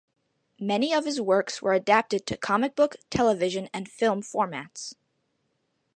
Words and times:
Many 0.59 0.95
of 0.95 1.05
his 1.05 1.21
works 1.21 1.61
were 1.61 1.73
adapted 1.73 2.25
to 2.25 2.35
comic 2.35 2.75
book, 2.75 2.95
television 3.11 3.69
and 3.71 3.87
film 3.87 4.23
formats. 4.23 4.95